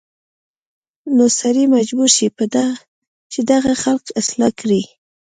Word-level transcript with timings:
نو 1.15 1.25
سړی 1.39 1.63
مجبور 1.75 2.09
شي 2.17 2.27
چې 3.31 3.39
دغه 3.51 3.73
خلک 3.83 4.05
اصلاح 4.21 4.51
کړي 4.61 4.81